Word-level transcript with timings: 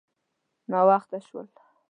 _ناوخته 0.69 1.19
شول. 1.27 1.47